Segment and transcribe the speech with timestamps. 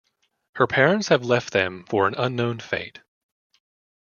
[0.55, 3.01] Her parents have left them for an unknown fate.